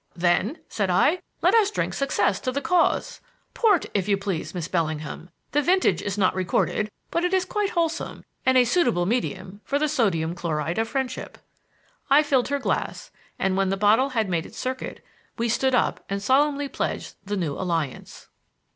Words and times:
"Then," 0.15 0.57
said 0.67 0.89
I, 0.89 1.19
"let 1.43 1.53
us 1.53 1.69
drink 1.69 1.93
success 1.93 2.39
to 2.39 2.51
the 2.51 2.59
cause. 2.59 3.21
Port, 3.53 3.85
if 3.93 4.07
you 4.09 4.17
please, 4.17 4.55
Miss 4.55 4.67
Bellingham; 4.67 5.29
the 5.51 5.61
vintage 5.61 6.01
is 6.01 6.17
not 6.17 6.33
recorded, 6.33 6.89
but 7.11 7.23
it 7.23 7.35
is 7.35 7.45
quite 7.45 7.69
wholesome, 7.69 8.25
and 8.43 8.57
a 8.57 8.65
suitable 8.65 9.05
medium 9.05 9.61
for 9.63 9.77
the 9.77 9.87
sodium 9.87 10.33
chloride 10.33 10.79
of 10.79 10.87
friendship." 10.89 11.37
I 12.09 12.23
filled 12.23 12.47
her 12.47 12.57
glass, 12.57 13.11
and 13.37 13.55
when 13.55 13.69
the 13.69 13.77
bottle 13.77 14.09
had 14.09 14.27
made 14.27 14.47
its 14.47 14.57
circuit, 14.57 15.05
we 15.37 15.47
stood 15.47 15.75
up 15.75 16.03
and 16.09 16.19
solemnly 16.19 16.67
pledged 16.67 17.13
the 17.23 17.37
new 17.37 17.53
alliance. 17.53 18.27